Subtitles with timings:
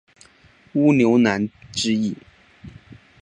[0.73, 2.17] 乌牛栏之役。